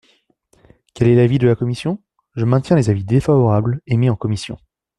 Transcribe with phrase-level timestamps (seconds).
[0.95, 2.01] Quel est l’avis de la commission?
[2.35, 4.57] Je maintiens les avis défavorables émis en commission.